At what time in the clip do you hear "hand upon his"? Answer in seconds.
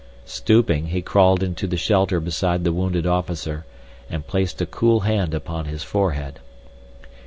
5.01-5.83